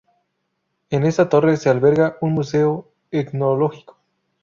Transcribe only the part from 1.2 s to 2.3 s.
torre se alberga